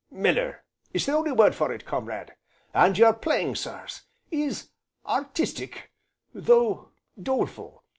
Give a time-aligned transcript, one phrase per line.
[0.09, 0.63] "Meller
[0.93, 2.33] is the only word for it, comrade,
[2.73, 4.69] and your playing sirs, is
[5.05, 5.91] artistic
[6.33, 6.89] though
[7.21, 7.83] doleful.